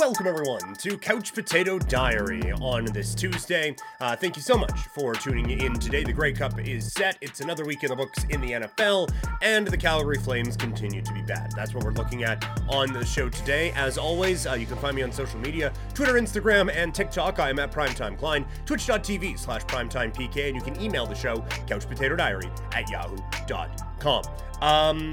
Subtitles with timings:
[0.00, 3.76] Welcome, everyone, to Couch Potato Diary on this Tuesday.
[4.00, 6.04] Uh, thank you so much for tuning in today.
[6.04, 7.18] The Grey Cup is set.
[7.20, 11.12] It's another week in the books in the NFL, and the Calgary Flames continue to
[11.12, 11.52] be bad.
[11.54, 13.72] That's what we're looking at on the show today.
[13.72, 17.38] As always, uh, you can find me on social media Twitter, Instagram, and TikTok.
[17.38, 22.50] I am at Primetime Klein, twitch.tv slash primetimepk, and you can email the show, couchpotatodiary
[22.74, 24.24] at yahoo.com.
[24.62, 25.12] Um,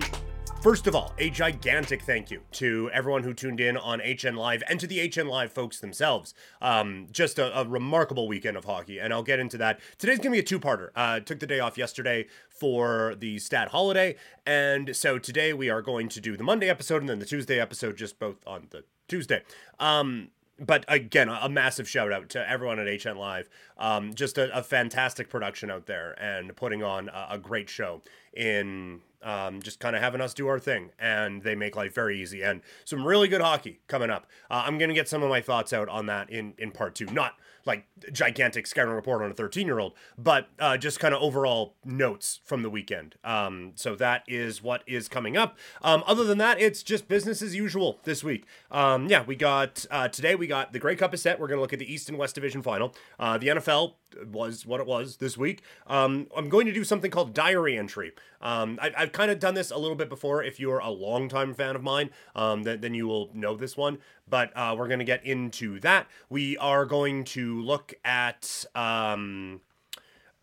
[0.67, 4.61] First of all, a gigantic thank you to everyone who tuned in on HN Live
[4.67, 6.33] and to the HN Live folks themselves.
[6.61, 9.79] Um, just a, a, remarkable weekend of hockey, and I'll get into that.
[9.97, 10.89] Today's gonna be a two-parter.
[10.93, 15.81] Uh, took the day off yesterday for the stat holiday, and so today we are
[15.81, 18.83] going to do the Monday episode and then the Tuesday episode, just both on the
[19.07, 19.43] Tuesday.
[19.79, 23.47] Um, but again, a, massive shout out to everyone at HN Live.
[23.77, 28.01] Um, just a, a, fantastic production out there and putting on a, a great show
[28.33, 32.21] in um, just kind of having us do our thing, and they make life very
[32.21, 32.41] easy.
[32.41, 34.27] And some really good hockey coming up.
[34.49, 37.05] Uh, I'm gonna get some of my thoughts out on that in in part two.
[37.05, 37.35] Not
[37.67, 41.75] like gigantic scouting report on a 13 year old, but uh, just kind of overall
[41.83, 43.15] notes from the weekend.
[43.23, 45.57] Um, so that is what is coming up.
[45.83, 48.45] Um, other than that, it's just business as usual this week.
[48.71, 50.33] Um, yeah, we got uh, today.
[50.33, 51.39] We got the Grey Cup is set.
[51.39, 52.95] We're gonna look at the East and West Division final.
[53.19, 55.61] Uh, the NFL was what it was this week.
[55.85, 58.13] Um, I'm going to do something called diary entry.
[58.41, 60.43] Um, I, have kind of done this a little bit before.
[60.43, 63.99] If you're a longtime fan of mine, um, then, then you will know this one.
[64.29, 66.07] But uh, we're going to get into that.
[66.29, 68.65] We are going to look at.
[68.75, 69.61] Um,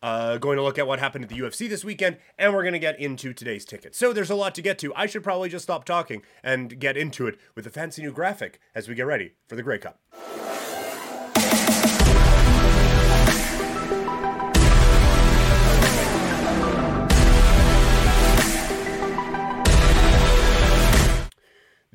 [0.03, 2.73] uh, going to look at what happened at the UFC this weekend, and we're going
[2.73, 3.95] to get into today's ticket.
[3.95, 4.93] So there's a lot to get to.
[4.93, 8.59] I should probably just stop talking and get into it with a fancy new graphic
[8.75, 9.99] as we get ready for the Grey Cup.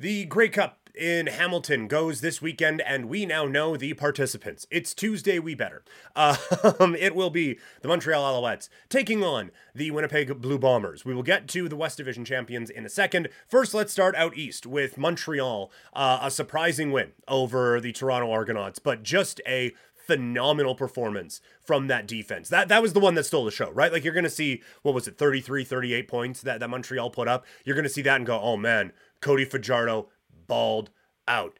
[0.01, 4.65] The Grey Cup in Hamilton goes this weekend, and we now know the participants.
[4.71, 5.83] It's Tuesday, we better.
[6.15, 11.05] Um, it will be the Montreal Alouettes taking on the Winnipeg Blue Bombers.
[11.05, 13.29] We will get to the West Division champions in a second.
[13.47, 18.79] First, let's start out east with Montreal, uh, a surprising win over the Toronto Argonauts,
[18.79, 19.71] but just a
[20.07, 22.49] phenomenal performance from that defense.
[22.49, 23.93] That that was the one that stole the show, right?
[23.93, 27.27] Like you're going to see what was it 33 38 points that that Montreal put
[27.27, 27.45] up.
[27.63, 30.09] You're going to see that and go, "Oh man, Cody Fajardo
[30.47, 30.89] balled
[31.27, 31.57] out.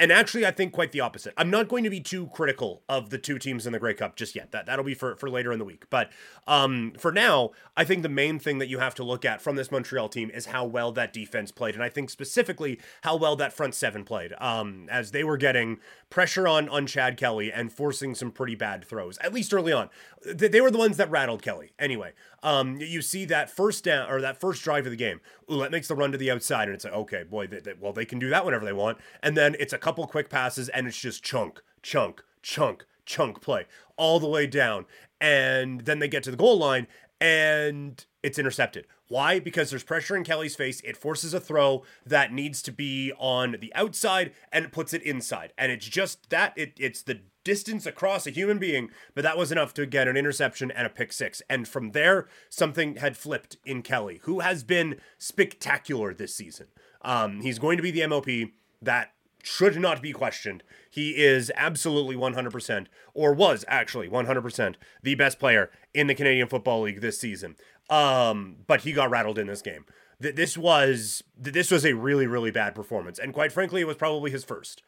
[0.00, 1.34] And actually, I think quite the opposite.
[1.36, 4.14] I'm not going to be too critical of the two teams in the Grey Cup
[4.14, 4.52] just yet.
[4.52, 5.86] That that'll be for, for later in the week.
[5.90, 6.10] But
[6.46, 9.56] um, for now, I think the main thing that you have to look at from
[9.56, 13.34] this Montreal team is how well that defense played, and I think specifically how well
[13.36, 14.34] that front seven played.
[14.38, 15.80] Um, as they were getting
[16.10, 19.90] pressure on on Chad Kelly and forcing some pretty bad throws, at least early on.
[20.24, 21.72] They, were the ones that rattled Kelly.
[21.78, 25.20] Anyway, um, you see that first down or that first drive of the game.
[25.48, 27.92] Ouellette makes the run to the outside, and it's like, okay, boy, they, they, well,
[27.92, 28.98] they can do that whenever they want.
[29.22, 33.66] And then it's a couple quick passes, and it's just chunk, chunk, chunk, chunk play
[33.96, 34.86] all the way down.
[35.20, 36.86] And then they get to the goal line,
[37.20, 38.86] and it's intercepted.
[39.08, 39.40] Why?
[39.40, 40.80] Because there's pressure in Kelly's face.
[40.84, 45.02] It forces a throw that needs to be on the outside and it puts it
[45.02, 45.52] inside.
[45.56, 49.50] And it's just that it, it's the distance across a human being, but that was
[49.50, 51.40] enough to get an interception and a pick six.
[51.48, 56.66] And from there, something had flipped in Kelly, who has been spectacular this season.
[57.00, 58.50] Um, he's going to be the MOP.
[58.82, 60.62] That should not be questioned.
[60.90, 66.82] He is absolutely 100%, or was actually 100%, the best player in the Canadian Football
[66.82, 67.56] League this season.
[67.90, 69.84] Um, but he got rattled in this game.
[70.20, 74.30] This was this was a really really bad performance, and quite frankly, it was probably
[74.30, 74.82] his first.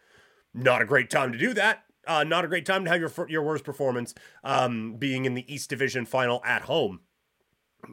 [0.53, 1.85] Not a great time to do that.
[2.07, 4.13] Uh, not a great time to have your your worst performance
[4.43, 7.01] um, being in the East Division final at home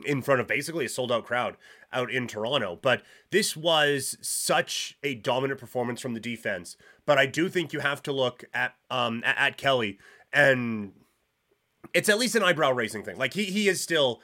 [0.05, 1.57] in front of basically a sold out crowd
[1.93, 2.77] out in Toronto.
[2.81, 6.75] But this was such a dominant performance from the defense.
[7.05, 9.99] But I do think you have to look at um at, at Kelly
[10.33, 10.93] and
[11.93, 13.17] it's at least an eyebrow raising thing.
[13.17, 14.21] Like he he is still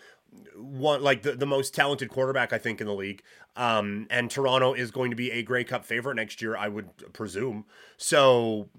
[0.56, 3.24] one like the, the most talented quarterback I think in the league.
[3.56, 7.14] Um and Toronto is going to be a Grey Cup favorite next year, I would
[7.14, 7.66] presume.
[7.98, 8.70] So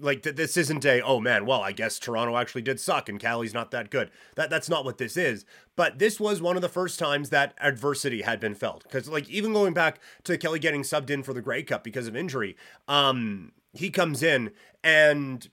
[0.00, 3.20] like th- this isn't a oh man well i guess toronto actually did suck and
[3.20, 5.44] kelly's not that good that that's not what this is
[5.76, 9.28] but this was one of the first times that adversity had been felt because like
[9.28, 12.56] even going back to kelly getting subbed in for the grey cup because of injury
[12.86, 14.50] um he comes in
[14.82, 15.48] and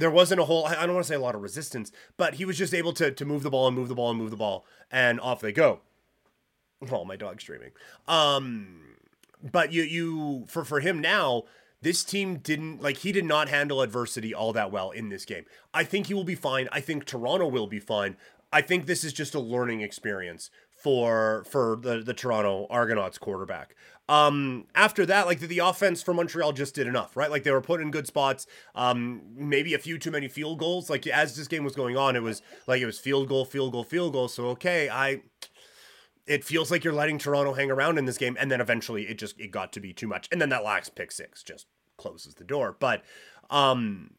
[0.00, 2.44] there wasn't a whole i don't want to say a lot of resistance but he
[2.44, 4.36] was just able to to move the ball and move the ball and move the
[4.36, 5.80] ball and off they go
[6.90, 7.70] oh my dog's streaming
[8.08, 8.96] um
[9.42, 11.44] but you you for for him now
[11.82, 15.46] this team didn't like he did not handle adversity all that well in this game.
[15.72, 16.68] I think he will be fine.
[16.72, 18.16] I think Toronto will be fine.
[18.52, 20.50] I think this is just a learning experience
[20.80, 23.74] for for the the Toronto Argonauts quarterback.
[24.08, 27.30] Um, after that, like the, the, offense for Montreal just did enough, right?
[27.30, 28.44] Like they were put in good spots.
[28.74, 30.90] Um, maybe a few too many field goals.
[30.90, 33.70] Like as this game was going on, it was like it was field goal, field
[33.70, 34.28] goal, field goal.
[34.28, 35.22] So okay, I.
[36.26, 39.18] It feels like you're letting Toronto hang around in this game, and then eventually it
[39.18, 41.66] just it got to be too much, and then that last pick six just
[41.96, 42.76] closes the door.
[42.78, 43.02] But
[43.48, 44.12] um,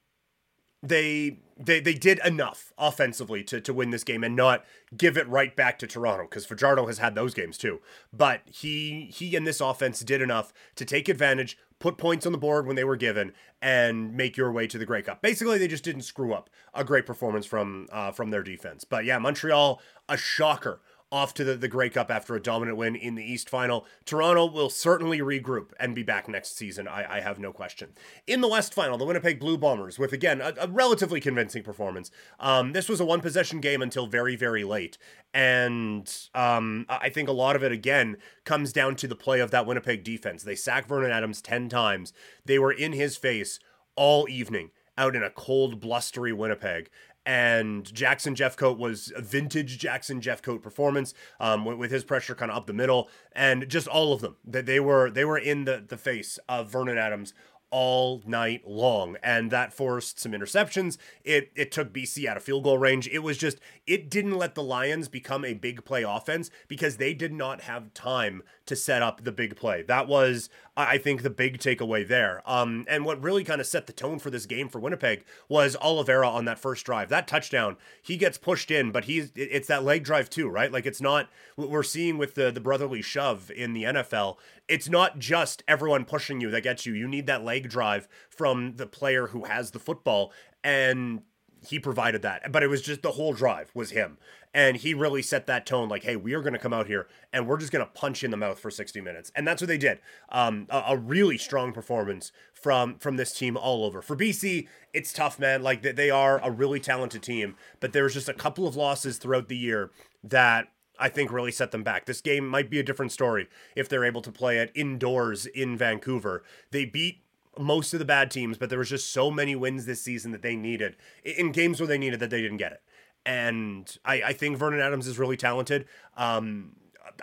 [0.83, 5.27] they they they did enough offensively to to win this game and not give it
[5.27, 7.79] right back to Toronto because Fajardo has had those games too.
[8.11, 12.37] But he he and this offense did enough to take advantage, put points on the
[12.37, 15.21] board when they were given, and make your way to the Grey Cup.
[15.21, 18.83] Basically, they just didn't screw up a great performance from uh, from their defense.
[18.83, 20.81] But yeah, Montreal a shocker
[21.11, 23.85] off to the, the Grey Cup after a dominant win in the East Final.
[24.05, 27.89] Toronto will certainly regroup and be back next season, I, I have no question.
[28.27, 32.11] In the West Final, the Winnipeg Blue Bombers, with again a, a relatively convincing performance.
[32.39, 34.97] Um, this was a one possession game until very, very late.
[35.33, 39.51] And um, I think a lot of it, again, comes down to the play of
[39.51, 40.43] that Winnipeg defense.
[40.43, 42.13] They sacked Vernon Adams 10 times,
[42.45, 43.59] they were in his face
[43.95, 46.89] all evening out in a cold, blustery Winnipeg
[47.25, 52.49] and Jackson Jeffcoat was a vintage Jackson Jeffcoat performance um, with, with, his pressure kind
[52.49, 54.37] of up the middle, and just all of them.
[54.45, 57.33] That they were they were in the the face of Vernon Adams
[57.71, 60.97] all night long and that forced some interceptions.
[61.23, 63.07] It it took BC out of field goal range.
[63.07, 67.13] It was just it didn't let the Lions become a big play offense because they
[67.13, 69.81] did not have time to set up the big play.
[69.83, 72.41] That was I think the big takeaway there.
[72.45, 75.77] Um and what really kind of set the tone for this game for Winnipeg was
[75.77, 77.07] Oliveira on that first drive.
[77.09, 80.71] That touchdown he gets pushed in but he's it's that leg drive too right?
[80.71, 84.35] Like it's not what we're seeing with the the brotherly shove in the NFL
[84.67, 86.93] it's not just everyone pushing you that gets you.
[86.93, 90.31] You need that leg drive from the player who has the football.
[90.63, 91.23] And
[91.67, 92.51] he provided that.
[92.51, 94.17] But it was just the whole drive was him.
[94.53, 97.07] And he really set that tone like, hey, we are going to come out here
[97.31, 99.31] and we're just going to punch in the mouth for 60 minutes.
[99.35, 99.99] And that's what they did.
[100.29, 104.01] Um, a, a, really strong performance from from this team all over.
[104.01, 105.63] For BC, it's tough, man.
[105.63, 109.17] Like they are a really talented team, but there was just a couple of losses
[109.17, 109.91] throughout the year
[110.23, 110.67] that
[111.01, 112.05] I think really set them back.
[112.05, 115.75] This game might be a different story if they're able to play it indoors in
[115.75, 116.43] Vancouver.
[116.69, 117.23] They beat
[117.57, 120.41] most of the bad teams, but there was just so many wins this season that
[120.41, 120.95] they needed
[121.25, 122.81] in games where they needed that they didn't get it.
[123.25, 125.85] And I, I think Vernon Adams is really talented.
[126.15, 126.73] Um,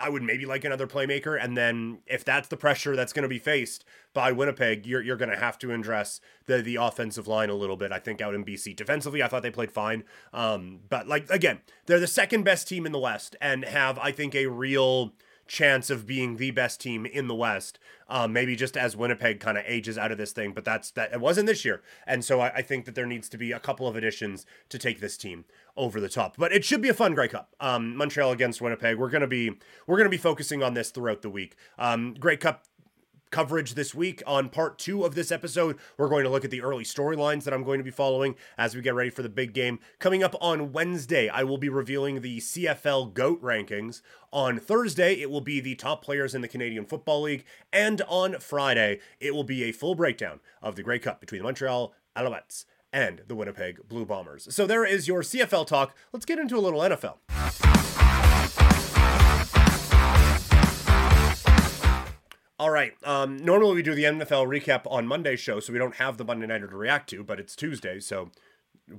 [0.01, 1.41] I would maybe like another playmaker.
[1.41, 5.17] And then if that's the pressure that's going to be faced by Winnipeg, you're, you're
[5.17, 8.33] going to have to address the, the offensive line a little bit, I think, out
[8.33, 8.75] in BC.
[8.75, 10.03] Defensively, I thought they played fine.
[10.33, 14.11] Um, but, like, again, they're the second best team in the West and have, I
[14.11, 15.13] think, a real
[15.49, 17.79] chance of being the best team in the West.
[18.07, 21.11] Um, maybe just as Winnipeg kind of ages out of this thing, but that's that
[21.11, 23.59] it wasn't this year, and so I, I, think that there needs to be a
[23.59, 25.45] couple of additions to take this team
[25.77, 26.35] over the top.
[26.35, 27.53] But it should be a fun Grey Cup.
[27.59, 28.97] Um, Montreal against Winnipeg.
[28.97, 31.55] We're gonna be we're gonna be focusing on this throughout the week.
[31.77, 32.65] Um, Grey Cup
[33.31, 34.21] coverage this week.
[34.25, 37.53] On part two of this episode, we're going to look at the early storylines that
[37.53, 39.79] I'm going to be following as we get ready for the big game.
[39.99, 44.01] Coming up on Wednesday, I will be revealing the CFL GOAT rankings.
[44.31, 47.45] On Thursday, it will be the top players in the Canadian Football League.
[47.73, 51.45] And on Friday, it will be a full breakdown of the Grey Cup between the
[51.45, 54.47] Montreal Alouettes and the Winnipeg Blue Bombers.
[54.53, 55.95] So there is your CFL talk.
[56.11, 57.98] Let's get into a little NFL.
[62.59, 62.93] All right.
[63.05, 66.25] Um, normally we do the NFL recap on Monday's show, so we don't have the
[66.25, 68.31] Monday Nighter to react to, but it's Tuesday, so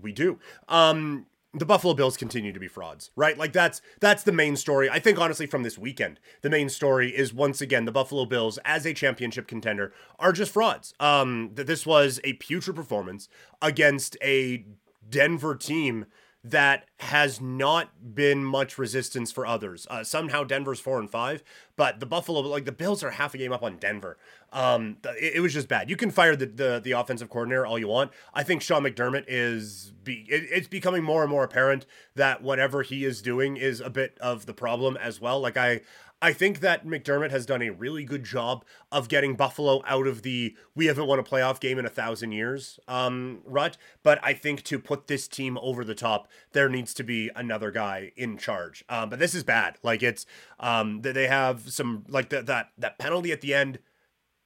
[0.00, 0.38] we do.
[0.66, 3.36] Um, the Buffalo Bills continue to be frauds, right?
[3.36, 4.88] Like that's that's the main story.
[4.88, 8.58] I think honestly from this weekend, the main story is once again the Buffalo Bills
[8.64, 10.94] as a championship contender are just frauds.
[10.98, 13.28] Um, that this was a putrid performance
[13.60, 14.64] against a
[15.08, 16.06] Denver team
[16.42, 19.86] that has not been much resistance for others.
[19.90, 21.42] Uh, somehow Denver's four and five,
[21.76, 24.16] but the Buffalo, like the Bills, are half a game up on Denver.
[24.52, 25.90] Um, it, it was just bad.
[25.90, 28.10] You can fire the, the, the offensive coordinator all you want.
[28.32, 32.82] I think Sean McDermott is be it, it's becoming more and more apparent that whatever
[32.82, 35.40] he is doing is a bit of the problem as well.
[35.40, 35.82] Like I
[36.22, 40.20] I think that McDermott has done a really good job of getting Buffalo out of
[40.22, 43.78] the we haven't won a playoff game in a thousand years um, rut.
[44.02, 47.70] But I think to put this team over the top, there needs to be another
[47.70, 48.84] guy in charge.
[48.90, 49.78] Um, but this is bad.
[49.82, 50.26] Like it's
[50.58, 53.78] um, they have some like the, that that penalty at the end.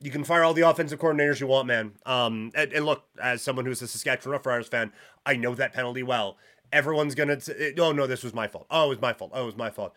[0.01, 1.93] You can fire all the offensive coordinators you want, man.
[2.05, 4.93] Um, and, and look, as someone who's a Saskatchewan Roughriders fan,
[5.25, 6.37] I know that penalty well
[6.73, 9.43] everyone's gonna say, oh no this was my fault oh it was my fault oh
[9.43, 9.95] it was my fault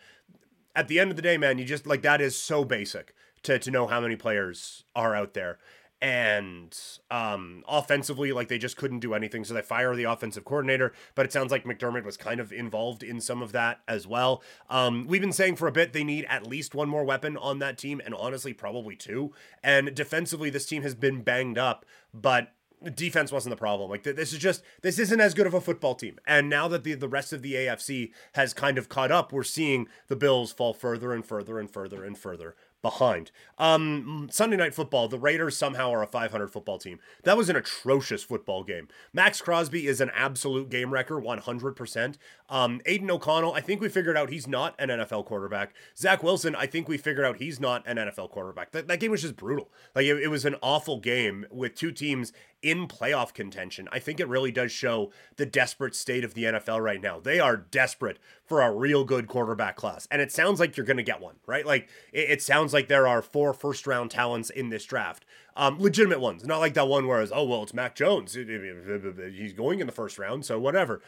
[0.78, 3.58] at the end of the day, man, you just like that is so basic to
[3.58, 5.58] to know how many players are out there.
[6.00, 6.78] and
[7.10, 9.44] um, offensively, like they just couldn't do anything.
[9.44, 10.92] So they fire the offensive coordinator.
[11.14, 14.42] But it sounds like McDermott was kind of involved in some of that as well.
[14.70, 17.58] Um, we've been saying for a bit they need at least one more weapon on
[17.60, 19.32] that team, and honestly, probably two.
[19.62, 22.52] And defensively, this team has been banged up, but
[22.94, 23.90] defense wasn't the problem.
[23.90, 26.18] Like this is just this isn't as good of a football team.
[26.26, 29.42] And now that the the rest of the AFC has kind of caught up, we're
[29.42, 33.30] seeing the Bills fall further and further and further and further behind.
[33.58, 37.00] Um, Sunday night football, the Raiders somehow are a 500 football team.
[37.24, 38.88] That was an atrocious football game.
[39.12, 42.16] Maxx Crosby is an absolute game wrecker, 100%.
[42.48, 45.74] Um, Aidan O'Connell, I think we figured out he's not an NFL quarterback.
[45.96, 48.72] Zach Wilson, I think we figured out he's not an NFL quarterback.
[48.72, 49.70] That, that game was just brutal.
[49.94, 53.88] Like it, it was an awful game with two teams in playoff contention.
[53.92, 57.20] I think it really does show the desperate state of the NFL right now.
[57.20, 60.08] They are desperate for a real good quarterback class.
[60.10, 61.64] And it sounds like you're going to get one, right?
[61.64, 65.24] Like it, it, sounds like there are four first round talents in this draft.
[65.56, 68.34] Um, legitimate ones, not like that one where it's, oh, well, it's Mac Jones.
[68.34, 71.00] He's going in the first round, so whatever.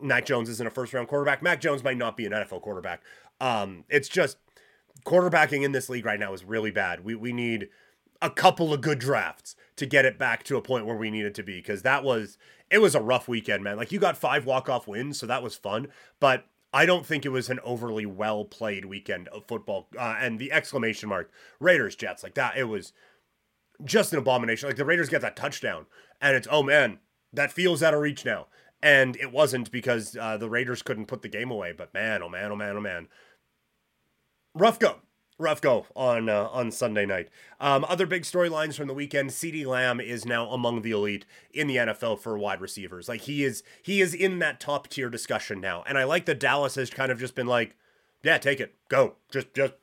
[0.00, 1.42] Mac Jones isn't a first round quarterback.
[1.42, 3.02] Mac Jones might not be an NFL quarterback.
[3.40, 4.38] Um, it's just
[5.04, 7.04] quarterbacking in this league right now is really bad.
[7.04, 7.68] We, we need
[8.22, 11.26] a couple of good drafts to get it back to a point where we need
[11.26, 12.38] it to be because that was
[12.70, 13.76] it was a rough weekend, man.
[13.76, 15.88] Like you got five walk off wins, so that was fun,
[16.20, 19.88] but I don't think it was an overly well played weekend of football.
[19.98, 22.92] Uh, and the exclamation mark Raiders Jets like that, it was
[23.84, 24.68] just an abomination.
[24.68, 25.86] Like the Raiders get that touchdown,
[26.20, 26.98] and it's oh man,
[27.32, 28.46] that feels out of reach now.
[28.82, 31.72] And it wasn't because uh, the Raiders couldn't put the game away.
[31.72, 33.08] But man, oh man, oh man, oh man,
[34.54, 34.96] rough go
[35.38, 37.28] rough go on uh, on Sunday night.
[37.60, 41.66] Um, other big storylines from the weekend: CeeDee Lamb is now among the elite in
[41.66, 43.08] the NFL for wide receivers.
[43.08, 45.82] Like he is, he is in that top tier discussion now.
[45.86, 47.76] And I like that Dallas has kind of just been like,
[48.22, 49.74] "Yeah, take it, go, just just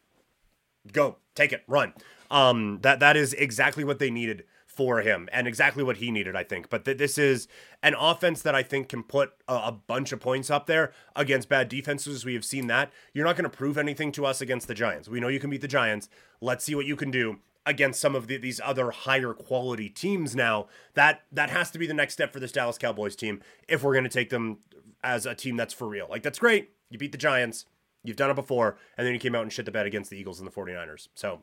[0.92, 1.94] go, take it, run."
[2.32, 6.36] Um, that that is exactly what they needed for him and exactly what he needed,
[6.36, 6.70] I think.
[6.70, 7.48] But th- this is
[7.82, 11.50] an offense that I think can put a, a bunch of points up there against
[11.50, 12.25] bad defenses.
[12.25, 12.92] We have seen that.
[13.13, 15.08] You're not going to prove anything to us against the Giants.
[15.08, 16.10] We know you can beat the Giants.
[16.42, 20.36] Let's see what you can do against some of the, these other higher quality teams
[20.36, 20.68] now.
[20.96, 23.94] That that has to be the next step for this Dallas Cowboys team if we're
[23.94, 24.60] going to take them
[25.03, 26.08] as a team that's for real.
[26.10, 26.72] Like that's great.
[26.89, 27.65] You beat the Giants.
[28.03, 30.18] You've done it before and then you came out and shit the bed against the
[30.18, 31.08] Eagles and the 49ers.
[31.15, 31.42] So,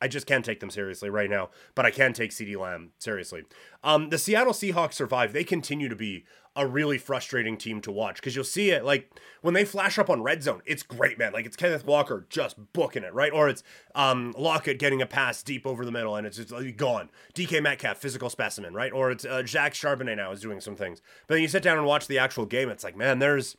[0.00, 3.44] I just can't take them seriously right now, but I can take CeeDee Lamb seriously.
[3.84, 5.32] Um, the Seattle Seahawks survive.
[5.32, 6.24] They continue to be
[6.56, 10.10] a really frustrating team to watch because you'll see it like when they flash up
[10.10, 11.32] on red zone, it's great, man.
[11.32, 13.32] Like it's Kenneth Walker just booking it, right?
[13.32, 13.62] Or it's
[13.94, 17.08] um, Lockett getting a pass deep over the middle and it's just like, gone.
[17.34, 18.92] DK Metcalf, physical specimen, right?
[18.92, 21.00] Or it's uh, Zach Charbonnet now is doing some things.
[21.26, 23.56] But then you sit down and watch the actual game, it's like, man, there's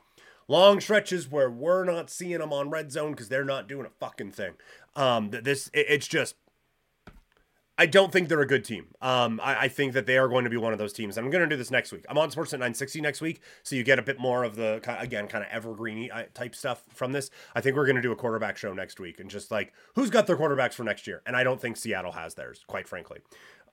[0.47, 3.89] long stretches where we're not seeing them on red zone because they're not doing a
[3.89, 4.53] fucking thing.
[4.95, 6.35] Um, this it, it's just.
[7.77, 8.89] I don't think they're a good team.
[9.01, 11.17] Um, I, I, think that they are going to be one of those teams.
[11.17, 12.05] I'm going to do this next week.
[12.07, 15.27] I'm on Sportsnet 960 next week, so you get a bit more of the again
[15.27, 17.31] kind of evergreen uh, type stuff from this.
[17.55, 20.11] I think we're going to do a quarterback show next week and just like who's
[20.11, 21.23] got their quarterbacks for next year.
[21.25, 23.19] And I don't think Seattle has theirs, quite frankly.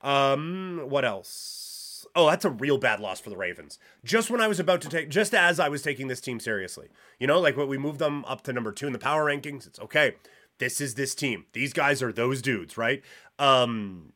[0.01, 2.07] Um, what else?
[2.15, 3.79] Oh, that's a real bad loss for the Ravens.
[4.05, 6.89] Just when I was about to take, just as I was taking this team seriously,
[7.19, 9.67] you know, like when we moved them up to number two in the power rankings,
[9.67, 10.15] it's okay
[10.59, 11.47] this is this team.
[11.53, 13.03] These guys are those dudes, right?
[13.39, 14.13] Um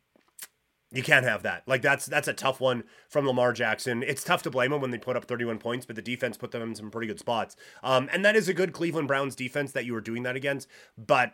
[0.94, 1.62] you can't have that.
[1.66, 4.02] Like that's that's a tough one from Lamar Jackson.
[4.02, 6.50] It's tough to blame him when they put up 31 points, but the defense put
[6.50, 7.56] them in some pretty good spots.
[7.82, 10.68] Um, and that is a good Cleveland Browns defense that you were doing that against.
[10.98, 11.32] But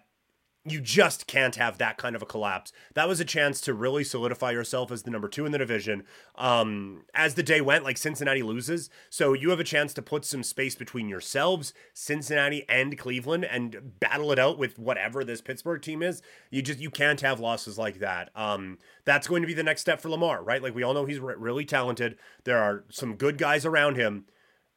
[0.71, 2.73] you just can't have that kind of a collapse.
[2.95, 6.05] That was a chance to really solidify yourself as the number two in the division.
[6.37, 10.25] Um, as the day went, like Cincinnati loses, so you have a chance to put
[10.25, 15.83] some space between yourselves, Cincinnati and Cleveland, and battle it out with whatever this Pittsburgh
[15.83, 16.23] team is.
[16.51, 18.31] You just you can't have losses like that.
[18.35, 20.63] Um, that's going to be the next step for Lamar, right?
[20.63, 22.17] Like we all know he's re- really talented.
[22.45, 24.27] There are some good guys around him,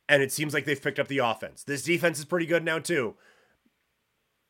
[0.07, 1.63] and it seems like they've picked up the offense.
[1.63, 3.15] This defense is pretty good now too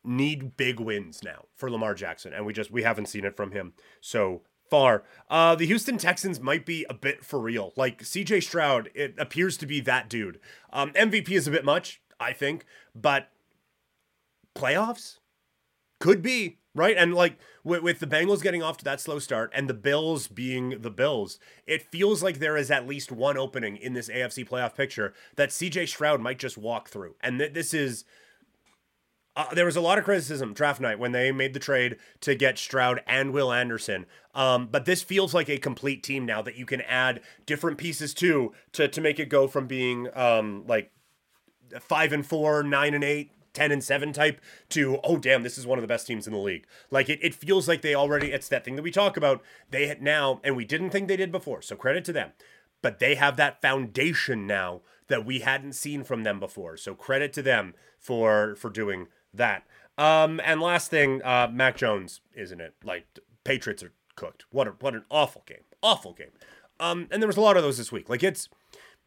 [0.04, 3.52] need big wins now for Lamar Jackson, and we just we haven't seen it from
[3.52, 4.42] him so
[4.72, 5.04] far.
[5.28, 7.72] Uh, the Houston Texans might be a bit for real.
[7.76, 10.40] Like CJ Stroud, it appears to be that dude.
[10.72, 13.28] Um, MVP is a bit much, I think, but
[14.54, 15.18] playoffs
[16.00, 16.96] could be right.
[16.96, 20.26] And like with, with the Bengals getting off to that slow start and the Bills
[20.26, 24.48] being the Bills, it feels like there is at least one opening in this AFC
[24.48, 27.14] playoff picture that CJ Stroud might just walk through.
[27.20, 28.04] And th- this is
[29.34, 32.34] uh, there was a lot of criticism draft night when they made the trade to
[32.34, 34.06] get Stroud and Will Anderson.
[34.34, 38.12] Um, but this feels like a complete team now that you can add different pieces
[38.14, 40.92] to to to make it go from being um, like
[41.80, 45.66] five and four, nine and eight, 10 and 7 type to oh damn this is
[45.66, 46.66] one of the best teams in the league.
[46.90, 49.42] Like it, it feels like they already it's that thing that we talk about.
[49.70, 52.32] They had now and we didn't think they did before so credit to them.
[52.80, 57.32] But they have that foundation now that we hadn't seen from them before so credit
[57.34, 59.64] to them for for doing that
[59.98, 63.06] um and last thing uh mac jones isn't it like
[63.44, 66.30] patriots are cooked what a, what an awful game awful game
[66.80, 68.48] um and there was a lot of those this week like it's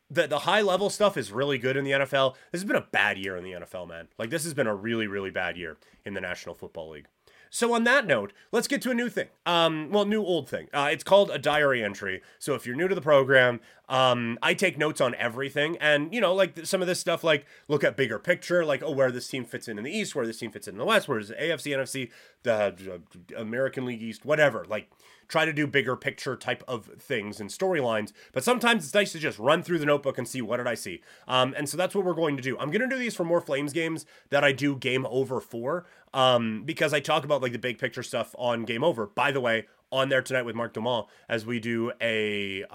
[0.10, 2.36] the the high level stuff is really good in the NFL.
[2.52, 4.08] This has been a bad year in the NFL, man.
[4.18, 7.08] Like this has been a really really bad year in the National Football League.
[7.50, 9.28] So on that note, let's get to a new thing.
[9.46, 10.68] Um, well, new old thing.
[10.74, 12.22] Uh, it's called a diary entry.
[12.40, 16.20] So if you're new to the program, um, I take notes on everything, and you
[16.20, 19.28] know, like some of this stuff, like look at bigger picture, like oh, where this
[19.28, 21.20] team fits in in the East, where this team fits in in the West, where
[21.20, 22.12] is the AFC, NFC,
[22.44, 23.00] the
[23.34, 24.66] uh, American League East, whatever.
[24.68, 24.90] Like
[25.28, 28.12] try to do bigger picture type of things and storylines.
[28.34, 30.76] But sometimes it's nice to just run through the notebook and see what did I
[30.76, 31.02] see.
[31.28, 32.58] Um, and so that's what we're going to do.
[32.58, 35.86] I'm going to do these for more Flames games that I do Game Over for
[36.14, 39.08] um, because I talk about like the big picture stuff on Game Over.
[39.08, 42.66] By the way, on there tonight with Mark Dumont as we do a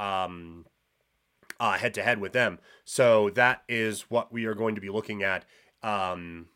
[1.61, 2.59] head to head with them.
[2.85, 5.45] So that is what we are going to be looking at
[5.83, 6.47] um,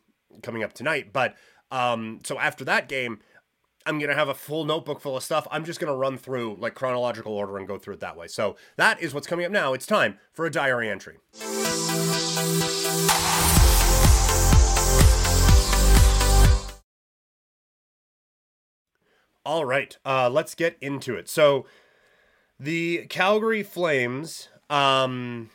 [0.41, 1.13] coming up tonight.
[1.13, 1.35] But
[1.71, 3.19] um, so after that game,
[3.87, 5.47] I'm going to have a full notebook full of stuff.
[5.51, 8.27] I'm just going to run through like chronological order and go through it that way.
[8.27, 9.73] So that is what's coming up now.
[9.73, 11.17] It's time for a diary entry.
[19.45, 21.29] All right, uh, let's get into it.
[21.29, 21.67] So
[22.59, 25.51] the Calgary Flames, um,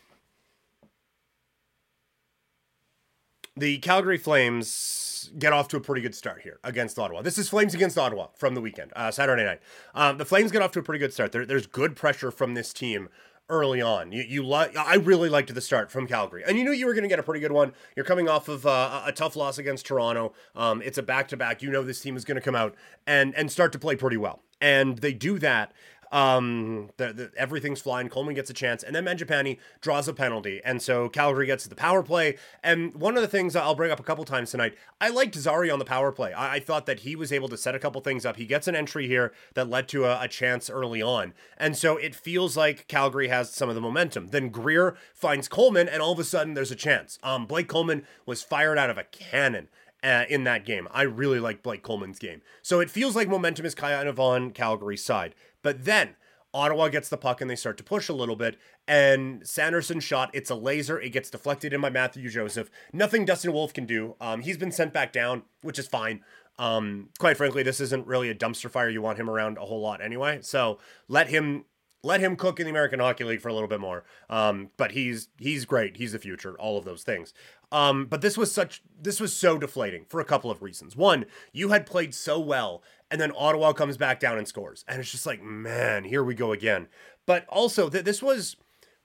[3.61, 7.23] the Calgary Flames get off to a pretty good start here against Ottawa.
[7.23, 9.61] This is Flames against Ottawa from the weekend, uh, Saturday night.
[9.95, 11.31] Um, the Flames get off to a pretty good start.
[11.33, 13.11] There, there's good pressure from this team
[13.51, 14.13] early on.
[14.13, 16.95] You, you like I really liked the start from Calgary, and you knew you were
[16.95, 17.75] going to get a pretty good one.
[17.95, 20.33] You're coming off of uh, a tough loss against Toronto.
[20.57, 21.61] Um, it's a back to back.
[21.61, 22.75] You know this team is going to come out
[23.07, 25.73] and and start to play pretty well, and they do that.
[26.11, 28.09] Um, the, the, everything's flying.
[28.09, 31.77] Coleman gets a chance, and then Mangiapane draws a penalty, and so Calgary gets the
[31.77, 32.37] power play.
[32.63, 35.71] And one of the things I'll bring up a couple times tonight, I liked Zary
[35.71, 36.33] on the power play.
[36.33, 38.37] I, I thought that he was able to set a couple things up.
[38.37, 41.97] He gets an entry here that led to a, a chance early on, and so
[41.97, 44.29] it feels like Calgary has some of the momentum.
[44.29, 47.19] Then Greer finds Coleman, and all of a sudden there's a chance.
[47.23, 49.69] Um, Blake Coleman was fired out of a cannon.
[50.03, 50.89] Uh, in that game.
[50.93, 52.41] I really like Blake Coleman's game.
[52.63, 55.35] So it feels like momentum is kind of on Calgary's side.
[55.63, 56.17] But then
[56.53, 58.57] Ottawa gets the puck and they start to push a little bit.
[58.89, 61.01] And Sanderson shot, it's a laser.
[61.01, 62.71] It gets deflected in by Mathieu Joseph.
[62.93, 64.17] Nothing Dustin Wolf can do.
[64.21, 66.25] Um, he's been sent back down, which is fine.
[66.59, 68.89] Um, quite frankly, this isn't really a dumpster fire.
[68.89, 70.41] You want him around a whole lot anyway.
[70.43, 71.65] So let him
[72.03, 74.05] let him cook in the American Hockey League for a little bit more.
[74.29, 75.97] Um, but he's he's great.
[75.97, 76.55] He's the future.
[76.59, 77.33] All of those things.
[77.73, 80.97] Um, but this was such this was so deflating for a couple of reasons.
[80.97, 85.01] One, you had played so well, and then Ottawa comes back down and scores, and
[85.01, 86.89] it's just like, man, here we go again.
[87.27, 88.57] But also, th- this was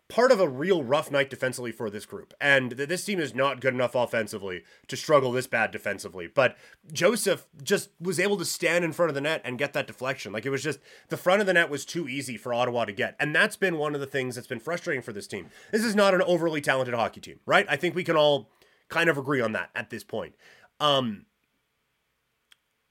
[0.07, 2.33] part of a real rough night defensively for this group.
[2.39, 6.27] And this team is not good enough offensively to struggle this bad defensively.
[6.27, 6.57] But
[6.93, 10.31] Joseph just was able to stand in front of the net and get that deflection.
[10.31, 12.91] Like it was just the front of the net was too easy for Ottawa to
[12.91, 13.15] get.
[13.19, 15.49] And that's been one of the things that's been frustrating for this team.
[15.71, 17.65] This is not an overly talented hockey team, right?
[17.67, 18.51] I think we can all
[18.89, 20.35] kind of agree on that at this point.
[20.79, 21.25] Um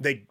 [0.00, 0.26] they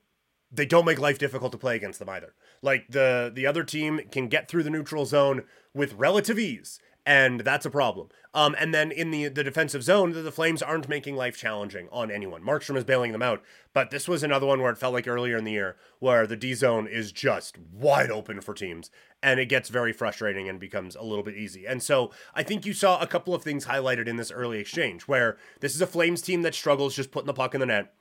[0.51, 2.33] they don't make life difficult to play against them either.
[2.63, 5.43] Like the the other team can get through the neutral zone
[5.75, 8.07] with relative ease, and that's a problem.
[8.33, 11.87] Um, and then in the the defensive zone, the, the Flames aren't making life challenging
[11.91, 12.41] on anyone.
[12.41, 15.37] Markstrom is bailing them out, but this was another one where it felt like earlier
[15.37, 18.89] in the year where the D zone is just wide open for teams,
[19.21, 21.67] and it gets very frustrating and becomes a little bit easy.
[21.67, 25.03] And so I think you saw a couple of things highlighted in this early exchange
[25.03, 27.93] where this is a Flames team that struggles just putting the puck in the net,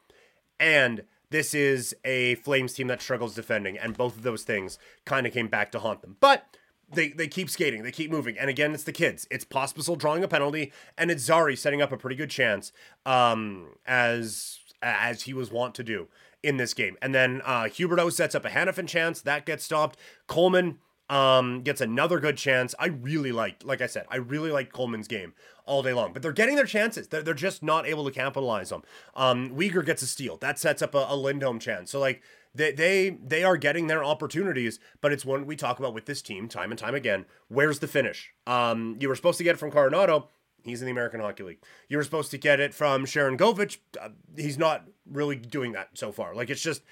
[0.60, 5.26] and this is a Flames team that struggles defending, and both of those things kind
[5.26, 6.16] of came back to haunt them.
[6.20, 6.56] But
[6.92, 9.26] they, they keep skating, they keep moving, and again, it's the kids.
[9.30, 12.72] It's Pospisil drawing a penalty, and it's Zary setting up a pretty good chance,
[13.04, 16.08] um, as as he was wont to do
[16.42, 16.96] in this game.
[17.00, 19.96] And then uh, Huberdeau sets up a Hanifin chance that gets stopped.
[20.26, 20.78] Coleman
[21.12, 22.74] um, gets another good chance.
[22.78, 25.34] I really liked, like I said, I really liked Coleman's game
[25.66, 26.14] all day long.
[26.14, 27.08] But they're getting their chances.
[27.08, 28.82] They're, they're just not able to capitalize them.
[29.14, 30.38] Um, Weegar gets a steal.
[30.38, 31.90] That sets up a, a Lindholm chance.
[31.90, 32.22] So like
[32.54, 36.22] they they they are getting their opportunities, but it's one we talk about with this
[36.22, 37.26] team time and time again.
[37.48, 38.32] Where's the finish?
[38.46, 40.28] Um, you were supposed to get it from Coronato.
[40.64, 41.58] He's in the American Hockey League.
[41.90, 43.78] You were supposed to get it from Sharangovich.
[44.00, 46.34] Uh, he's not really doing that so far.
[46.34, 46.82] Like it's just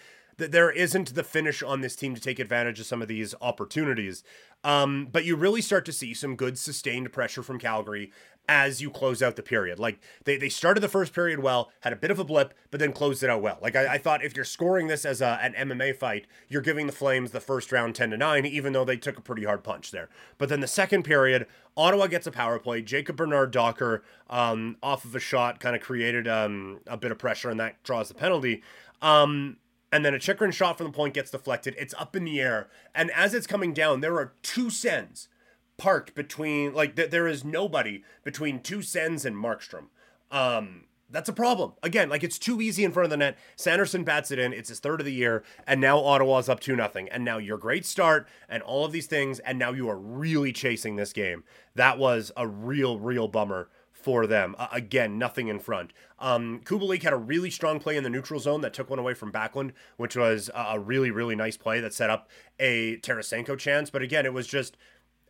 [0.41, 3.35] that there isn't the finish on this team to take advantage of some of these
[3.41, 4.25] opportunities.
[4.63, 8.13] Um, but you really start to see some good sustained pressure from Calgary
[8.49, 9.79] as you close out the period.
[9.79, 12.81] Like they, they started the first period well, had a bit of a blip, but
[12.81, 13.59] then closed it out well.
[13.63, 16.87] Like I, I thought if you're scoring this as a, an MMA fight, you're giving
[16.87, 19.63] the Flames the first round 10 to 9, even though they took a pretty hard
[19.63, 20.09] punch there.
[20.37, 22.83] But then the second period, Ottawa gets a power play.
[22.83, 27.19] Jacob Bernard Docker, um, off of a shot, kind of created um, a bit of
[27.19, 28.63] pressure, and that draws the penalty.
[29.01, 29.59] Um,
[29.93, 31.75] and then a Chychrun shot from the point gets deflected.
[31.79, 32.69] It's up in the air.
[32.95, 35.29] And as it's coming down, there are two Sens
[35.77, 39.87] parked between, like, th- there is nobody between two Sens and Markstrom.
[40.31, 41.73] Um, that's a problem.
[41.83, 43.37] Again, like it's too easy in front of the net.
[43.57, 44.53] Sanderson bats it in.
[44.53, 47.09] It's his third of the year, and now Ottawa's up two nothing.
[47.09, 50.53] And now your great start and all of these things, and now you are really
[50.53, 51.43] chasing this game.
[51.75, 53.69] That was a real, real bummer
[54.01, 54.55] for them.
[54.59, 55.93] Uh, again, nothing in front.
[56.19, 59.15] Um, Kubalik had a really strong play in the neutral zone that took one away
[59.15, 63.91] from Backlund, which was a really, really nice play that set up a Tarasenko chance.
[63.91, 64.77] But again, it was just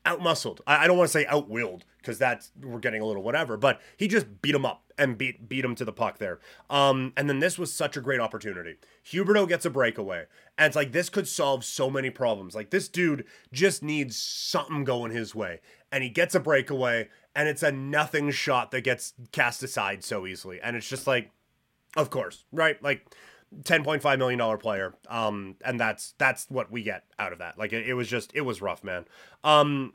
[0.04, 0.60] outmuscled.
[0.66, 3.80] I, I don't want to say outwilled because that's we're getting a little whatever, but
[3.96, 6.40] he just beat him up and beat beat him to the puck there.
[6.68, 8.76] Um, and then this was such a great opportunity.
[9.04, 10.24] Huberdeau gets a breakaway,
[10.56, 12.54] and it's like this could solve so many problems.
[12.54, 15.60] Like this dude just needs something going his way,
[15.92, 20.26] and he gets a breakaway, and it's a nothing shot that gets cast aside so
[20.26, 21.30] easily, and it's just like,
[21.96, 22.82] of course, right?
[22.82, 23.06] Like.
[23.64, 24.94] 10.5 million dollar player.
[25.08, 27.58] Um and that's that's what we get out of that.
[27.58, 29.06] Like it, it was just it was rough man.
[29.42, 29.94] Um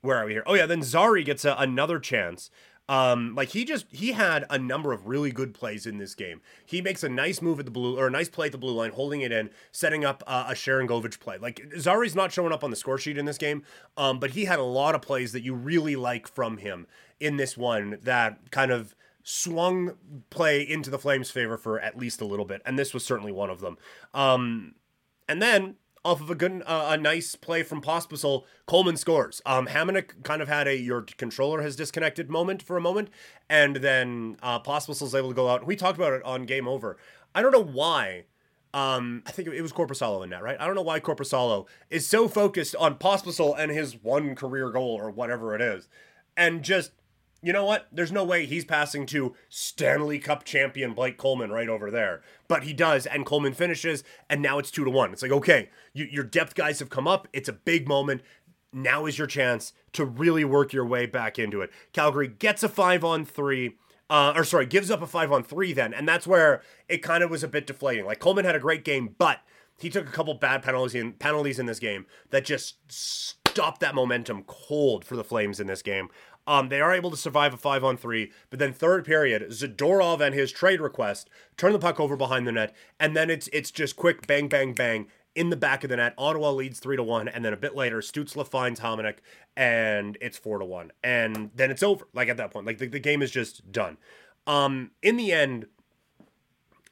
[0.00, 0.44] where are we here?
[0.46, 2.48] Oh yeah then zary gets a, another chance
[2.88, 6.42] um, like he just he had a number of really good plays in this game.
[6.66, 8.74] He makes a nice move at the blue or a nice play at the blue
[8.74, 11.38] line, holding it in, setting up uh, a Sharangovich play.
[11.38, 13.62] Like Zary's not showing up on the score sheet in this game,
[13.96, 16.86] um, but he had a lot of plays that you really like from him
[17.20, 19.94] in this one that kind of swung
[20.28, 23.32] play into the Flames' favor for at least a little bit, and this was certainly
[23.32, 23.78] one of them.
[24.12, 24.74] Um,
[25.26, 29.40] and then off of a good, uh, a nice play from Pospisil, Coleman scores.
[29.46, 33.08] Um, Hamonic kind of had a your controller has disconnected moment for a moment,
[33.48, 35.66] and then uh, Pospisil's able to go out.
[35.66, 36.96] We talked about it on Game Over.
[37.34, 38.24] I don't know why.
[38.74, 40.56] Um, I think it was Korpisalo in that, right?
[40.60, 44.98] I don't know why Korpisalo is so focused on Pospisil and his one career goal
[45.00, 45.88] or whatever it is,
[46.36, 46.90] and just
[47.44, 47.88] you know what?
[47.92, 52.22] There's no way he's passing to Stanley Cup champion Blake Coleman right over there.
[52.48, 55.12] But he does, and Coleman finishes, and now it's two to one.
[55.12, 57.28] It's like, okay, you, your depth guys have come up.
[57.34, 58.22] It's a big moment.
[58.72, 61.70] Now is your chance to really work your way back into it.
[61.92, 63.76] Calgary gets a five on three.
[64.08, 67.22] Uh, or sorry, gives up a five on three then, and that's where it kind
[67.22, 68.04] of was a bit deflating.
[68.04, 69.40] Like Coleman had a great game, but
[69.78, 73.94] he took a couple bad penalties in penalties in this game that just stopped that
[73.94, 76.08] momentum cold for the Flames in this game.
[76.46, 80.20] Um, they are able to survive a five on three, but then third period, Zadorov
[80.20, 83.70] and his trade request turn the puck over behind the net, and then it's it's
[83.70, 86.14] just quick bang bang bang in the back of the net.
[86.18, 89.16] Ottawa leads three to one, and then a bit later, Stützle finds Hamonic,
[89.56, 92.06] and it's four to one, and then it's over.
[92.12, 93.96] Like at that point, like the, the game is just done.
[94.46, 95.66] Um, in the end,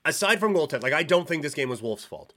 [0.05, 2.33] aside from goaltend, like I don't think this game was Wolf's fault.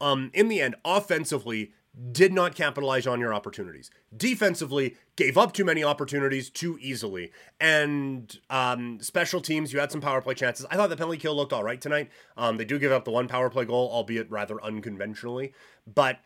[0.00, 1.72] Um, in the end, offensively,
[2.12, 3.90] did not capitalize on your opportunities.
[4.16, 7.32] Defensively, gave up too many opportunities too easily.
[7.60, 10.64] And um, special teams, you had some power play chances.
[10.70, 12.10] I thought the penalty kill looked all right tonight.
[12.36, 15.52] Um, they do give up the one power play goal, albeit rather unconventionally.
[15.92, 16.20] But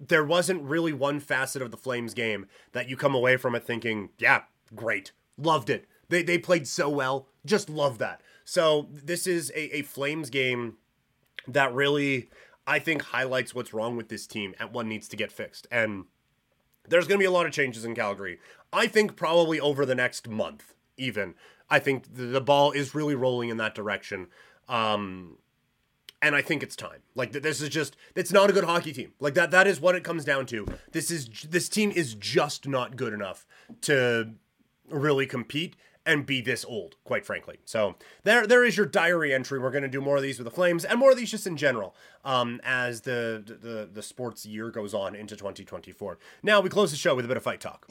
[0.00, 3.64] there wasn't really one facet of the Flames game that you come away from it
[3.64, 4.42] thinking, yeah,
[4.74, 5.86] great, loved it.
[6.08, 8.20] They, they played so well, just love that.
[8.44, 10.76] So this is a, a Flames game
[11.46, 12.30] that really
[12.68, 15.66] I think highlights what's wrong with this team and what needs to get fixed.
[15.70, 16.04] And
[16.86, 18.40] there's going to be a lot of changes in Calgary.
[18.74, 21.34] I think probably over the next month, even.
[21.70, 24.26] I think the ball is really rolling in that direction.
[24.68, 25.38] Um,
[26.20, 27.00] and I think it's time.
[27.14, 29.12] Like this is just it's not a good hockey team.
[29.18, 30.66] Like that that is what it comes down to.
[30.92, 33.46] This is this team is just not good enough
[33.82, 34.32] to
[34.90, 35.74] really compete
[36.08, 37.58] and be this old, quite frankly.
[37.66, 37.94] So
[38.24, 39.58] there, there is your diary entry.
[39.58, 41.46] We're going to do more of these with the Flames and more of these just
[41.46, 41.94] in general
[42.24, 46.18] um, as the, the the sports year goes on into 2024.
[46.42, 47.86] Now we close the show with a bit of fight talk.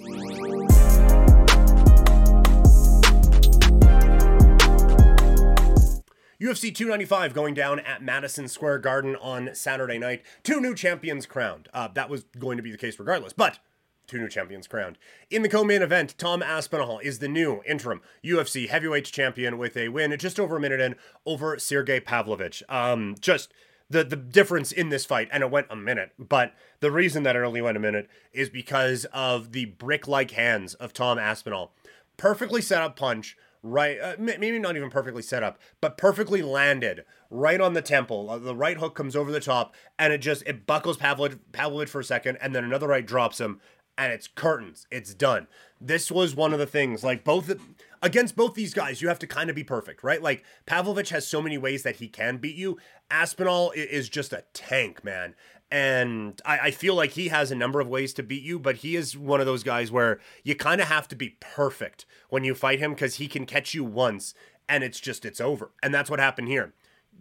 [6.39, 10.23] UFC 295 going down at Madison Square Garden on Saturday night.
[10.43, 11.67] Two new champions crowned.
[11.73, 13.59] Uh, that was going to be the case regardless, but
[14.07, 14.97] two new champions crowned.
[15.29, 19.89] In the co-main event, Tom Aspinall is the new interim UFC heavyweight champion with a
[19.89, 22.63] win just over a minute in over Sergey Pavlovich.
[22.69, 23.51] Um, just
[23.89, 27.35] the the difference in this fight, and it went a minute, but the reason that
[27.35, 31.73] it only went a minute is because of the brick-like hands of Tom Aspinall.
[32.17, 37.03] Perfectly set up punch right, uh, maybe not even perfectly set up, but perfectly landed
[37.29, 38.29] right on the temple.
[38.29, 41.89] Uh, the right hook comes over the top, and it just it buckles Pavlovich, Pavlovich
[41.89, 43.59] for a second, and then another right drops him,
[43.97, 44.87] and it's curtains.
[44.91, 45.47] It's done.
[45.79, 47.53] This was one of the things, like both
[48.01, 50.21] against both these guys, you have to kind of be perfect, right?
[50.21, 52.77] Like Pavlovich has so many ways that he can beat you.
[53.09, 55.35] Aspinall is just a tank, man.
[55.69, 58.77] And I, I feel like he has a number of ways to beat you, but
[58.77, 62.43] he is one of those guys where you kind of have to be perfect when
[62.43, 64.33] you fight him because he can catch you once
[64.69, 65.71] and it's just it's over.
[65.83, 66.73] And that's what happened here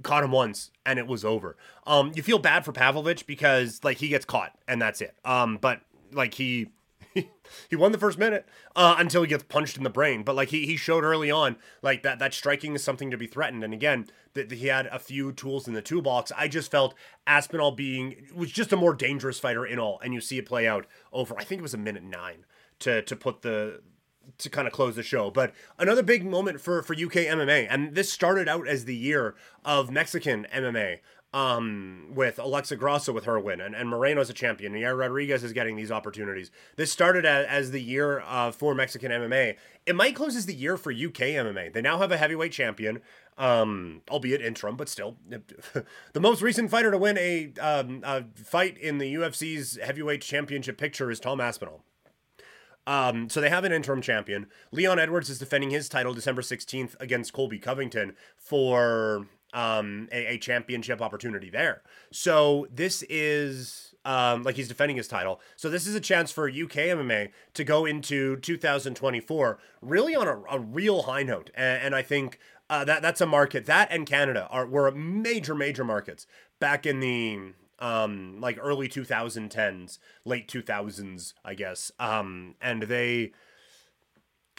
[0.03, 1.57] caught him once and it was over.
[1.87, 5.15] Um, you feel bad for Pavlovich because like he gets caught and that's it.
[5.25, 5.81] Um, but
[6.17, 6.71] like he
[7.69, 10.23] he won the first minute uh, until he gets punched in the brain.
[10.23, 13.27] But like he, he showed early on, like that that striking is something to be
[13.27, 13.65] threatened.
[13.65, 16.33] And again, that he had a few tools in the toolbox.
[16.37, 16.95] I just felt
[17.27, 20.67] Aspinall being was just a more dangerous fighter in all, and you see it play
[20.67, 21.37] out over.
[21.39, 22.45] I think it was a minute nine
[22.81, 23.81] to to put the
[24.39, 25.31] to kind of close the show.
[25.31, 29.35] But another big moment for for UK MMA, and this started out as the year
[29.65, 30.99] of Mexican MMA
[31.37, 34.73] um, with Alexa Grasso with her win, and, and Moreno's a champion.
[34.73, 36.51] Yair Rodriguez is getting these opportunities.
[36.77, 39.57] This started as, as the year uh, for Mexican MMA.
[39.85, 41.75] It might close as the year for UK MMA.
[41.75, 43.03] They now have a heavyweight champion,
[43.37, 45.19] um, albeit interim, but still.
[46.15, 50.79] the most recent fighter to win a, um, a fight in the UFC's heavyweight championship
[50.79, 51.83] picture is Tom Aspinall.
[52.87, 54.47] Um, so they have an interim champion.
[54.73, 60.39] Leon Edwards is defending his title December 16th against Colby Covington for um, a, a,
[60.39, 61.81] championship opportunity there.
[62.13, 65.41] So this is um, like he's defending his title.
[65.57, 70.43] So this is a chance for UK MMA to go into 2024 really on a,
[70.51, 72.39] a real high note, and, and I think
[72.69, 76.27] uh, that that's a market that and Canada are were major major markets
[76.61, 83.31] back in the um like early 2010s late 2000s i guess um and they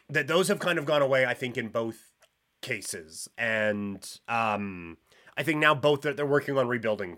[0.07, 2.11] that those have kind of gone away i think in both
[2.61, 4.97] cases, and um,
[5.37, 7.17] I think now both they're, they're working on rebuilding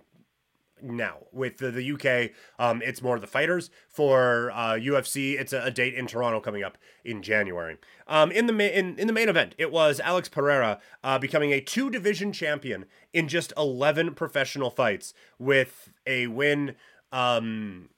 [0.81, 1.17] now.
[1.31, 3.69] With the, the UK um, it's more the fighters.
[3.87, 7.77] For uh, UFC it's a, a, date in Toronto coming up in January.
[8.07, 11.51] Um, in the ma- in, in the main event it was Alex Pereira uh, becoming
[11.51, 16.75] a two division champion in just 11 professional fights with a win
[17.11, 17.89] um,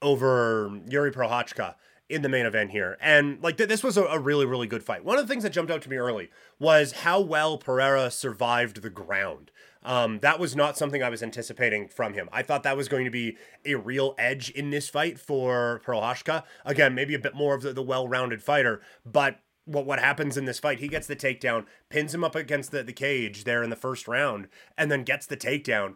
[0.00, 1.74] over Yuri Prochazka
[2.12, 2.98] in the main event here.
[3.00, 5.04] And like th- this was a, a, really, really good fight.
[5.04, 8.82] One of the things that jumped out to me early was how well Pereira survived
[8.82, 9.50] the ground.
[9.82, 12.28] Um, that was not something I was anticipating from him.
[12.30, 16.44] I thought that was going to be a real edge in this fight for Prochazka.
[16.64, 20.44] Again, maybe a bit more of the, the well-rounded fighter, but what what happens in
[20.44, 20.80] this fight?
[20.80, 24.08] He gets the takedown, pins him up against the, the cage there in the first
[24.08, 25.94] round, and then gets the takedown.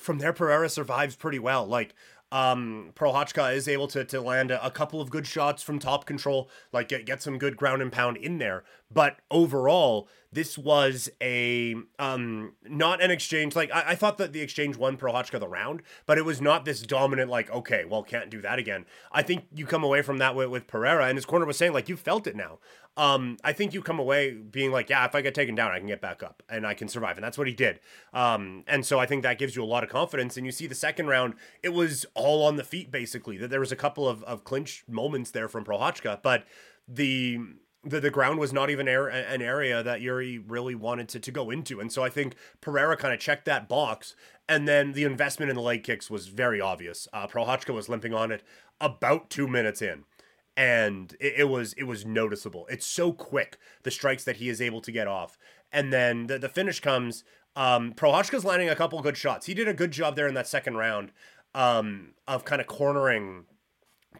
[0.00, 1.64] From there, Pereira survives pretty well.
[1.66, 1.94] Like
[2.34, 6.04] um, Prochazka is able to, to land a, a, couple of good shots from top
[6.04, 8.64] control, like get, get some good ground and pound in there.
[8.92, 14.40] But overall, this was a um not an exchange like I, I thought that the
[14.40, 18.30] exchange won Prochazka the round, but it was not this dominant like okay, well can't
[18.30, 18.84] do that again.
[19.12, 21.72] I think you come away from that with, with Pereira and his corner was saying
[21.72, 22.58] like you felt it now.
[22.96, 25.78] Um, I think you come away being like, yeah, if I get taken down, I
[25.78, 27.80] can get back up and I can survive, and that's what he did.
[28.12, 30.36] Um, and so I think that gives you a lot of confidence.
[30.36, 33.36] And you see the second round, it was all on the feet basically.
[33.36, 36.44] That there was a couple of of clinch moments there from Prochazka, but
[36.86, 37.38] the
[37.84, 41.30] the, the ground was not even air, an area that Yuri really wanted to, to
[41.30, 41.80] go into.
[41.80, 44.16] And so I think Pereira kind of checked that box.
[44.48, 47.08] And then the investment in the leg kicks was very obvious.
[47.12, 48.42] Uh, was limping on it
[48.80, 50.04] about two minutes in.
[50.56, 52.66] And it, it, was it was noticeable.
[52.70, 55.36] It's so quick the strikes that he is able to get off,
[55.72, 57.24] and then the, the finish comes.
[57.56, 59.46] Um, Prochazka's landing a couple good shots.
[59.46, 61.12] He did a good job there in that second round
[61.54, 63.44] um, of kind of cornering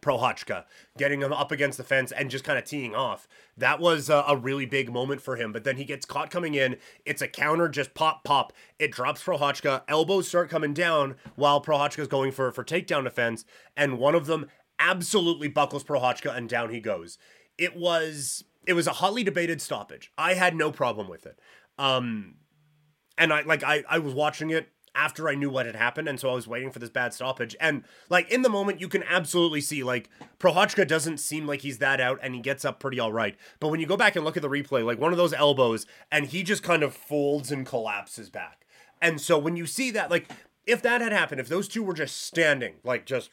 [0.00, 0.64] Prochazka,
[0.98, 3.28] getting him up against the fence and just kind of teeing off.
[3.56, 5.52] That was a, a, really big moment for him.
[5.52, 6.76] But then he gets caught coming in.
[7.04, 8.52] It's a counter, just pop, pop.
[8.78, 9.82] It drops Prochazka.
[9.88, 13.44] Elbows start coming down while Prochazka's going for, for takedown defense.
[13.76, 17.18] And one of them absolutely buckles Prochazka and down he goes.
[17.58, 20.10] It was it was a hotly debated stoppage.
[20.16, 21.38] I had no problem with it.
[21.78, 22.36] Um
[23.16, 26.20] and I like I, I was watching it after I knew what had happened, and
[26.20, 27.56] so I was waiting for this bad stoppage.
[27.60, 30.08] And like in the moment, you can absolutely see like
[30.38, 33.36] Prochazka doesn't seem like he's that out, and he gets up pretty all right.
[33.60, 35.86] But when you go back and look at the replay, like one of those elbows,
[36.12, 38.66] and he just kind of folds and collapses back.
[39.02, 40.30] And so when you see that, like
[40.66, 43.30] if that had happened, if those two were just standing, like just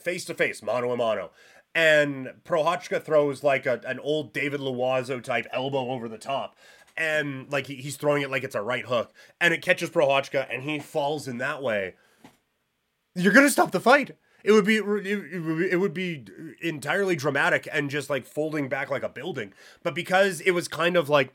[0.00, 1.30] face to face, mano a mano,
[1.74, 6.56] and Prochazka throws like a, an old David Loiseau type elbow over the top,
[6.96, 10.46] and like he, he's throwing it like it's a right hook, and it catches Prochazka,
[10.52, 11.94] and he falls in that way.
[13.14, 14.16] You're gonna stop the fight.
[14.44, 16.24] It would be- it would be
[16.62, 19.52] entirely dramatic and just like folding back like a building.
[19.82, 21.34] But because it was kind of like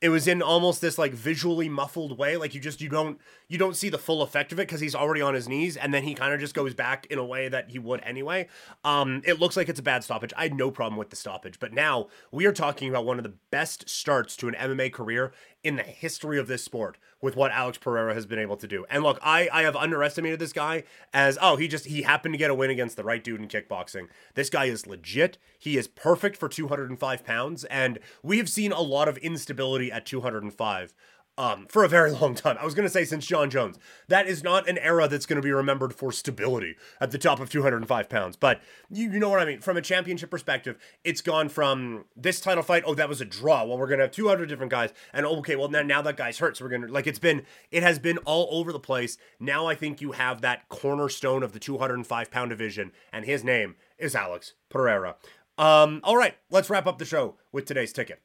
[0.00, 2.36] it was in almost this like visually muffled way.
[2.36, 4.94] Like you just you don't you don't see the full effect of it because he's
[4.94, 7.48] already on his knees and then he kind of just goes back in a way
[7.48, 8.48] that he would anyway.
[8.84, 10.34] Um it looks like it's a bad stoppage.
[10.36, 13.24] I had no problem with the stoppage but now we are talking about one of
[13.24, 15.32] the best starts to an mma career
[15.66, 18.86] in the history of this sport with what alex pereira has been able to do.
[18.88, 22.38] And look i i have underestimated this guy as oh he just he happened to
[22.38, 24.08] get a win against the right dude in kickboxing.
[24.34, 25.38] This guy is legit.
[25.58, 27.64] He is perfect for 205 pounds.
[27.64, 30.94] And we have seen a lot of instability at 205
[31.38, 32.56] um, for a very long time.
[32.60, 33.78] I was going to say since Jon Jones.
[34.08, 37.40] That is not an era that's going to be remembered for stability at the top
[37.40, 38.36] of 205 pounds.
[38.36, 39.60] But you, you know what I mean?
[39.60, 43.64] From a championship perspective, it's gone from this title fight, oh, that was a draw.
[43.64, 44.92] Well, we're going to have 200 different guys.
[45.12, 46.56] And okay, well, now, now that guy's hurt.
[46.56, 49.18] So we're going to, like, it's been, it has been all over the place.
[49.40, 53.76] Now I think you have that cornerstone of the 205 pound division, and his name
[53.98, 55.16] is Alex Pereira.
[55.58, 58.20] Um, all right, let's wrap up the show with today's ticket.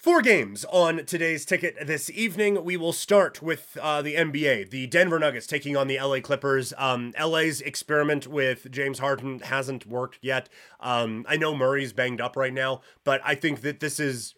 [0.00, 2.64] Four games on today's ticket this evening.
[2.64, 4.70] We will start with uh, the NBA.
[4.70, 6.72] The Denver Nuggets taking on the LA Clippers.
[6.78, 10.48] Um, LA's experiment with James Harden hasn't worked yet.
[10.80, 14.34] Um, I know Murray's banged up right now, but I think that this is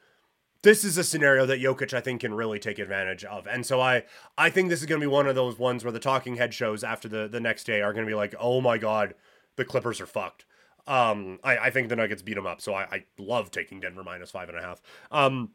[0.63, 3.47] this is a scenario that Jokic I think can really take advantage of.
[3.47, 4.03] And so I
[4.37, 6.53] I think this is going to be one of those ones where the talking head
[6.53, 9.15] shows after the the next day are going to be like, "Oh my god,
[9.55, 10.45] the Clippers are fucked."
[10.87, 14.03] Um, I, I think the Nuggets beat them up, so I, I love taking Denver
[14.03, 14.83] minus five and a half.
[15.11, 15.51] Um,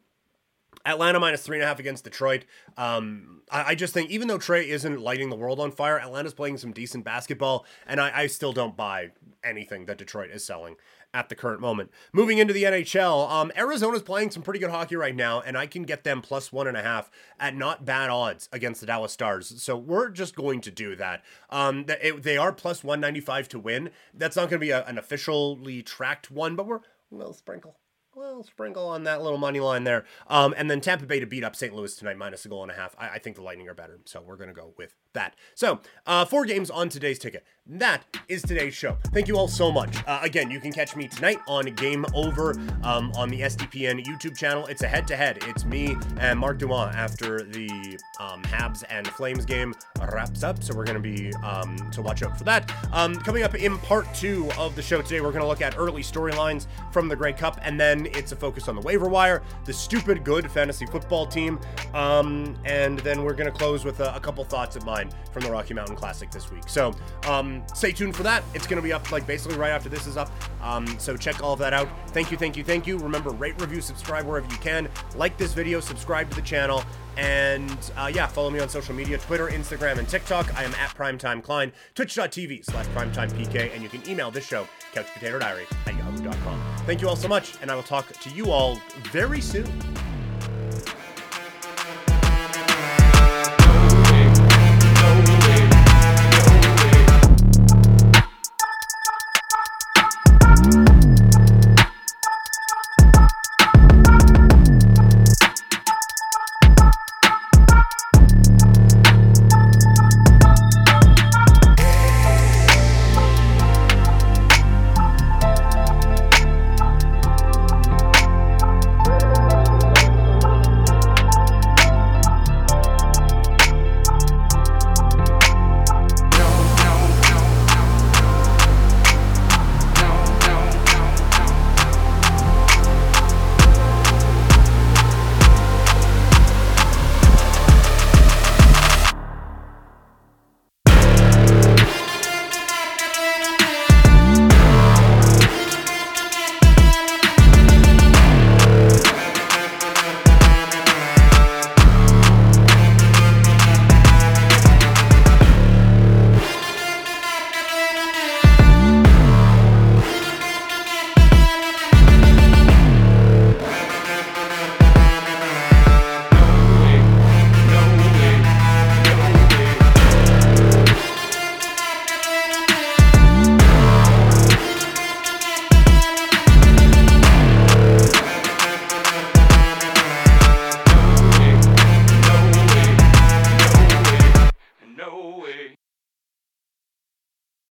[0.85, 2.45] Atlanta minus three and a half against Detroit.
[2.77, 6.33] Um, I, I just think even though Trae isn't lighting the world on fire, Atlanta's
[6.33, 9.11] playing some decent basketball, and I, I still don't buy
[9.43, 10.75] anything that Detroit is selling
[11.13, 11.91] at the current moment.
[12.13, 15.65] Moving into the NHL, um, Arizona's playing some pretty good hockey right now, and I
[15.65, 19.13] can get them plus one and a half at not bad odds against the Dallas
[19.13, 19.61] Stars.
[19.61, 21.23] So we're just going to do that.
[21.49, 23.89] Um, it, they are plus 195 to win.
[24.13, 27.77] That's not going to be a, an officially tracked one, but we're, we'll sprinkle
[28.17, 30.03] well, sprinkle on that little money line there.
[30.27, 31.73] Um, and then Tampa Bay to beat up St.
[31.73, 32.95] Louis tonight, minus a goal and a half.
[32.97, 35.35] I, I think the Lightning are better, so we're going to go with that.
[35.55, 37.43] So, uh, four games on today's ticket.
[37.69, 38.97] That is today's show.
[39.07, 39.93] Thank you all so much.
[40.07, 42.51] Uh, again, you can catch me tonight on Game Over
[42.83, 44.67] um, on the SDPN YouTube channel.
[44.67, 45.39] It's a head to head.
[45.47, 49.73] It's me and Mark Dumont after the um, Habs and Flames game
[50.13, 50.63] wraps up.
[50.63, 52.71] So, we're going to be um, to watch out for that.
[52.93, 55.77] Um, coming up in part two of the show today, we're going to look at
[55.77, 59.41] early storylines from the Grey Cup, and then it's a focus on the waiver wire,
[59.65, 61.59] the stupid good fantasy football team,
[61.95, 65.43] um, and then we're going to close with a, a couple thoughts of mine from
[65.43, 66.67] the Rocky Mountain Classic this week.
[66.67, 66.93] So,
[67.27, 68.43] um, stay tuned for that.
[68.53, 70.31] It's going to be up like basically right after this is up.
[70.61, 71.87] Um, so check all of that out.
[72.09, 72.97] Thank you, thank you, thank you.
[72.97, 74.89] Remember, rate, review, subscribe wherever you can.
[75.15, 76.83] Like this video, subscribe to the channel,
[77.17, 80.55] and uh, yeah, follow me on social media: Twitter, Instagram, and TikTok.
[80.57, 81.71] I am at Primetime Klein.
[81.95, 86.61] Twitch.tv slash Primetime PK, and you can email this show couchpotatodiary at yahoo.com.
[86.85, 88.79] Thank you all so much, and I will talk to you all
[89.11, 89.96] very soon.